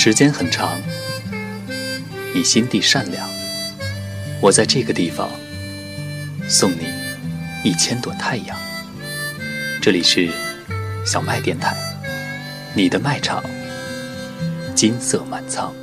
[0.00, 0.80] 时间很长，
[2.32, 3.28] 你心地善良，
[4.40, 5.28] 我在这个地方
[6.48, 6.86] 送你
[7.64, 8.56] 一千朵太阳。
[9.82, 10.30] 这里是
[11.04, 11.76] 小麦电台，
[12.76, 13.42] 你的卖场，
[14.72, 15.74] 金色满仓。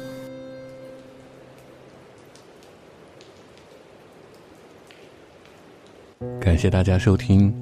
[6.39, 7.53] 感谢大家收听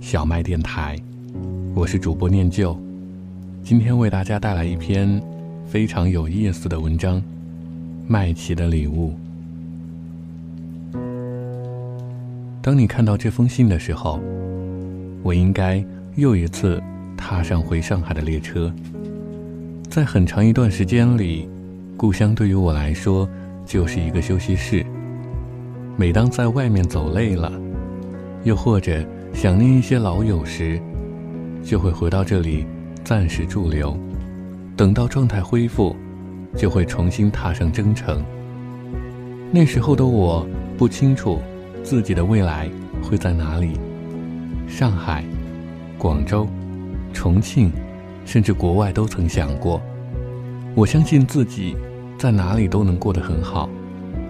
[0.00, 0.98] 小麦电台，
[1.74, 2.74] 我是主播念旧，
[3.62, 5.22] 今天为大家带来一篇
[5.68, 7.18] 非常有意思的文章
[8.06, 9.12] 《麦琪的礼物》。
[12.62, 14.18] 当你看到这封信的时候，
[15.22, 15.84] 我应该
[16.16, 16.82] 又一次
[17.18, 18.72] 踏上回上海的列车。
[19.90, 21.46] 在很长一段时间里，
[21.98, 23.28] 故乡对于我来说
[23.66, 24.82] 就是一个休息室。
[25.98, 27.52] 每当在外面走累了，
[28.42, 30.80] 又或者想念一些老友时，
[31.62, 32.64] 就会回到这里
[33.04, 33.94] 暂时驻留。
[34.78, 35.96] 等到状态恢复，
[36.56, 38.24] 就会重新踏上征程。
[39.50, 41.40] 那时候的我不清楚
[41.82, 42.70] 自己的未来
[43.02, 43.72] 会在哪里，
[44.68, 45.24] 上海、
[45.98, 46.46] 广州、
[47.12, 47.72] 重庆，
[48.24, 49.82] 甚至国外都曾想过。
[50.76, 51.76] 我相信自己
[52.16, 53.68] 在哪里都能过得很好，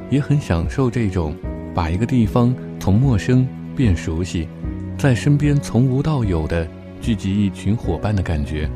[0.08, 1.34] 也很享受这种
[1.75, 3.47] 把一个地方从陌生。
[3.77, 4.48] 变熟悉，
[4.97, 6.67] 在身边从无到有的
[7.01, 8.69] 聚集一群伙伴的感觉。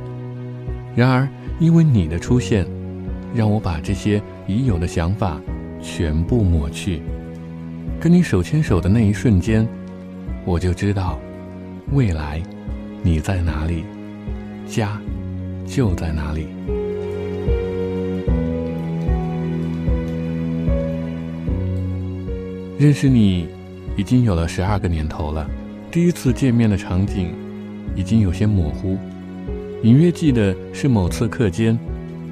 [0.95, 2.67] 然而，因为你的出现，
[3.35, 5.41] 让我把这些已有的想法
[5.81, 7.03] 全部抹去。
[8.01, 9.67] 跟你手牵手的那一瞬间，
[10.45, 11.19] 我就知道，
[11.93, 12.43] 未来
[13.03, 13.85] 你在哪里，
[14.67, 15.01] 家
[15.67, 16.47] 就在哪里。
[22.79, 23.49] 认识你。
[23.95, 25.47] 已经有了十二个年头了，
[25.91, 27.35] 第一次见面的场景
[27.95, 28.97] 已经有些模糊，
[29.83, 31.77] 隐约记得是某次课间，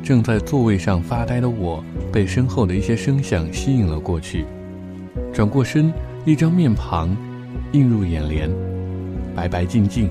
[0.04, 4.44] 正在座位上发呆的我，被身后的一些声响吸引了过去。
[5.32, 5.92] 转过身，
[6.24, 7.16] 一张面庞
[7.72, 8.48] 映入眼帘，
[9.34, 10.08] 白白净净，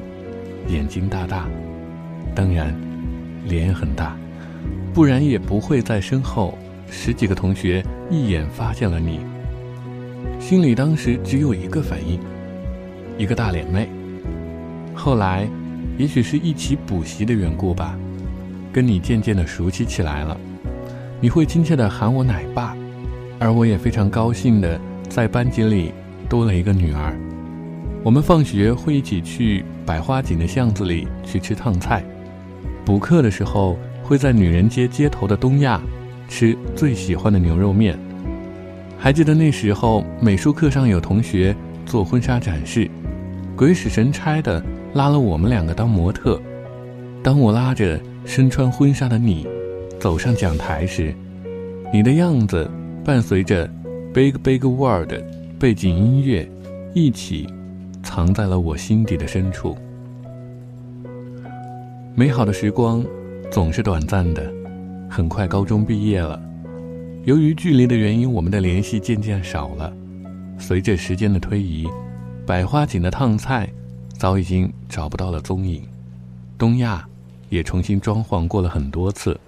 [0.67, 1.47] 眼睛大大，
[2.35, 2.75] 当然，
[3.47, 4.17] 脸很大，
[4.94, 6.57] 不然也不会在身后
[6.91, 9.21] 十几个同学一眼发现了你。
[10.41, 12.19] 心里当时只有一个反应，
[13.17, 13.88] 一个大脸妹。
[14.94, 15.47] 后来，
[15.99, 17.93] 也许是一起补习的缘故吧，
[18.71, 20.39] 跟你渐渐的熟悉起来了。
[21.19, 22.73] 你会亲切的喊我奶爸，
[23.37, 25.91] 而我也非常高兴的在班级里
[26.29, 27.13] 多了一个女儿。
[28.01, 32.01] 我们放学会一起去百花井的巷子里去吃烫菜，
[32.85, 35.81] 补课的时候会在女人街街头的东亚
[36.29, 37.99] 吃最喜欢的牛肉面。
[38.97, 41.53] 还记得那时候，美术课上有同学
[41.85, 42.89] 做婚纱展示，
[43.53, 44.63] 鬼使神差的
[44.94, 46.39] 拉了我们两个当模特。
[47.22, 49.45] 当我拉着身穿婚纱的你
[50.00, 51.13] 走上讲台时，
[51.91, 52.69] 你的样子
[53.03, 53.67] 伴随着
[54.13, 55.11] 《Big Big World》
[55.59, 56.50] 背景音乐
[56.94, 57.47] 一起
[58.01, 59.77] 藏在了我心底的深处。
[62.16, 63.06] 美好的时光
[63.51, 64.51] 总是短暂的，
[65.09, 66.41] 很快高中毕业了。
[67.25, 69.94] 由于距离的原因，我们的联系渐渐少了。
[70.57, 71.88] 随着时间的推移，
[72.45, 73.69] 百花井的烫菜
[74.19, 75.81] 早已经找不到了踪影，
[76.57, 77.07] 东亚
[77.47, 79.40] 也重新装潢过了很多次，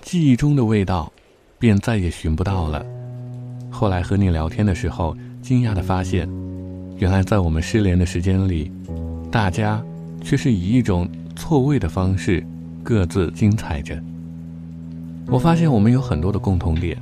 [0.00, 1.12] 记忆中的味道
[1.56, 2.84] 便再也寻不到了。
[3.70, 6.28] 后来和你聊天的时候，惊讶地发现，
[6.96, 8.72] 原来在我们失联的时间里，
[9.30, 9.80] 大家
[10.20, 12.44] 却是以一种错位的方式
[12.82, 13.96] 各自精彩着。
[15.28, 17.00] 我发现我们有很多的共同点，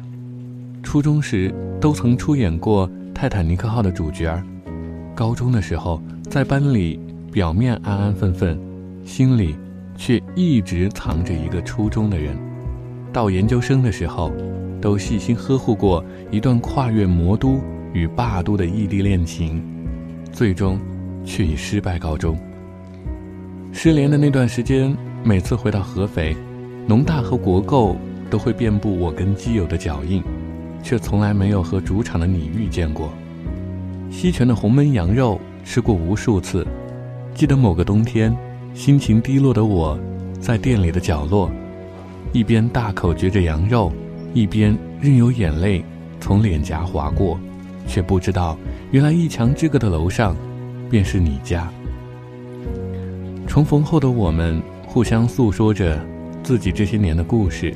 [0.82, 1.50] 初中时
[1.80, 4.38] 都曾出演过《泰坦尼克号》的主角，
[5.14, 5.98] 高中的时候
[6.30, 6.96] 在班里
[7.32, 8.56] 表面安安分分，
[9.04, 9.56] 心里
[9.96, 12.38] 却一直藏着一个初中的人，
[13.12, 14.30] 到研究生的时候，
[14.80, 17.58] 都细心呵护过一段跨越魔都
[17.92, 19.60] 与霸都的异地恋情，
[20.30, 20.78] 最终
[21.24, 22.38] 却以失败告终。
[23.72, 26.36] 失联的那段时间，每次回到合肥，
[26.86, 27.96] 农大和国购。
[28.30, 30.22] 都会遍布我跟基友的脚印，
[30.84, 33.12] 却从来没有和主场的你遇见过。
[34.08, 36.66] 西泉的红焖羊肉吃过无数次，
[37.34, 38.36] 记得某个冬天，
[38.74, 39.98] 心情低落的我，
[40.40, 41.50] 在店里的角落，
[42.32, 43.92] 一边大口嚼着羊肉，
[44.34, 45.84] 一边任由眼泪
[46.20, 47.38] 从脸颊划过，
[47.86, 48.56] 却不知道
[48.90, 50.36] 原来一墙之隔的楼上，
[50.88, 51.70] 便是你家。
[53.46, 56.00] 重逢后的我们，互相诉说着
[56.42, 57.74] 自己这些年的故事。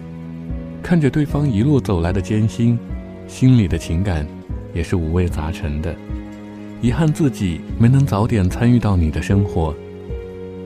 [0.83, 2.79] 看着对方一路走来的艰辛，
[3.27, 4.27] 心里的情感
[4.75, 5.95] 也是五味杂陈的。
[6.85, 9.75] 遗憾自己没能早点参与到你的生活，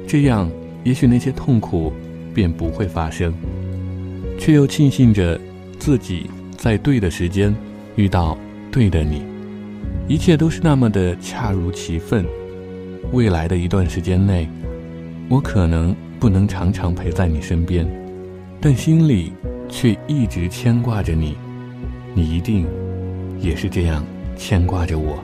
[0.05, 0.51] 这样
[0.83, 1.93] 也许那些痛苦
[2.35, 3.33] 便不会发生。
[4.37, 5.41] 却又庆幸着
[5.79, 7.55] 自己在对的时间
[7.95, 8.37] 遇到
[8.73, 9.23] 对的你，
[10.09, 12.27] 一切都是那么的恰如其分。
[13.13, 14.49] 未来的一段时间内，
[15.29, 17.89] 我可能不能常常陪在你身边，
[18.61, 19.33] 但心里
[19.69, 21.37] 却一直牵挂着你。
[22.13, 22.67] 你一定
[23.39, 24.05] 也是这样
[24.37, 25.23] 牵挂着我。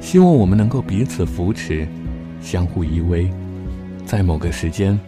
[0.00, 1.86] 希望我们能够彼此扶持，
[2.40, 3.30] 相互依偎，
[4.04, 4.98] 在某个时间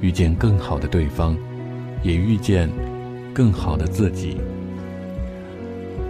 [0.00, 1.36] 遇见更好的对方，
[2.02, 2.68] 也遇见
[3.34, 4.38] 更好的自己。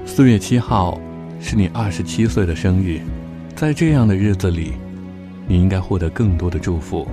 [0.07, 1.01] 四月七号
[1.41, 3.01] 是你二十七岁的生日，
[3.57, 4.73] 在这样的日子里，
[5.47, 7.07] 你应该获得更多的祝福。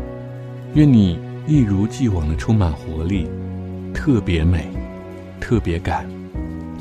[0.76, 3.28] 愿你一如既往的充满活力，
[3.94, 4.68] 特别美，
[5.40, 6.08] 特别感，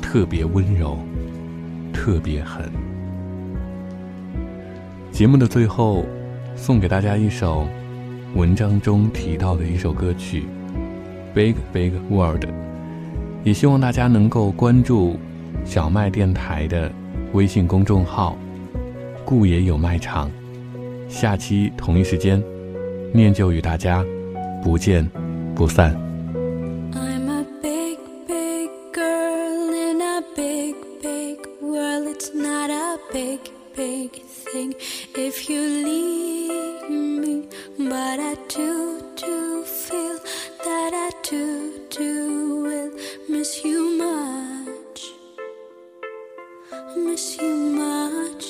[0.01, 0.99] 特别温柔，
[1.91, 2.71] 特别狠。
[5.19, 6.05] 节目的最后，
[6.55, 7.67] 送给大家一首
[8.35, 10.45] 文章中提到的一首歌曲
[11.33, 12.45] 《Big Big World》，
[13.43, 15.19] 也希望大家能够关注
[15.65, 16.89] 小麦电台的
[17.33, 18.37] 微信公众号
[19.25, 20.31] “顾爷有卖场”。
[21.09, 22.41] 下期同一时间，
[23.11, 24.05] 念旧与大家
[24.63, 25.05] 不见
[25.53, 26.08] 不散。
[46.87, 48.45] Miss you much.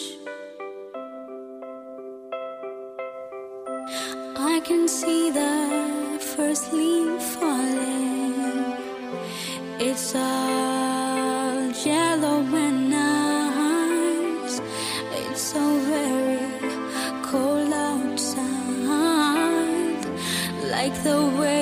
[4.37, 8.75] I can see the first leaf falling.
[9.79, 14.61] It's all yellow and nice.
[15.21, 16.39] It's so very
[17.23, 18.45] cold outside,
[20.75, 21.58] like the way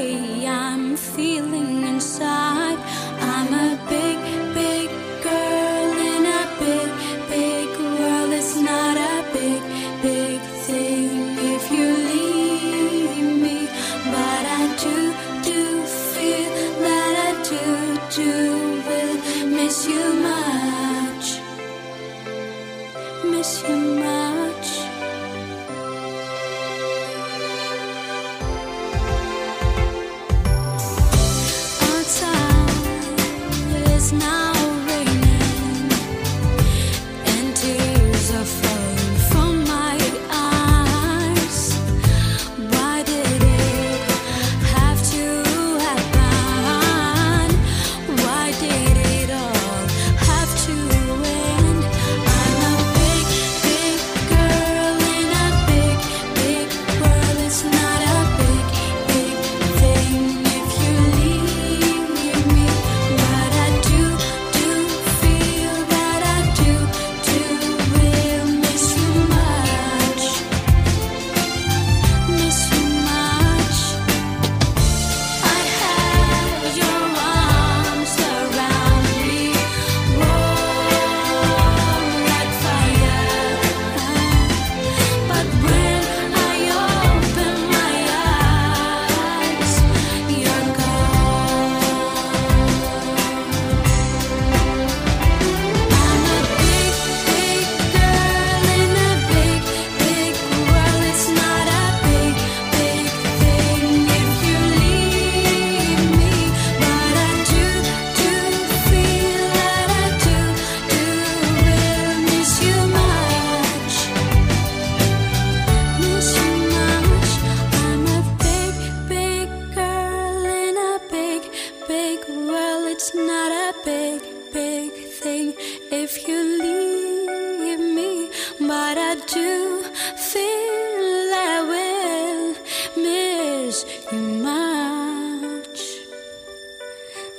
[123.69, 124.21] a big,
[124.53, 125.53] big thing
[125.91, 128.29] if you leave me,
[128.61, 129.83] but I do
[130.29, 132.55] feel I will
[133.03, 135.79] miss you much.